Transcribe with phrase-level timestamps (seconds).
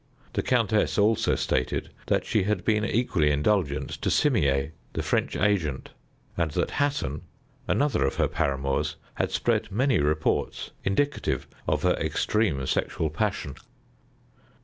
[0.33, 5.91] The countess also stated that she had been equally indulgent to Simier, the French agent,
[6.35, 7.21] and that Hatton,
[7.67, 13.53] another of her paramours, had spread many reports indicative of her extreme sexual passion.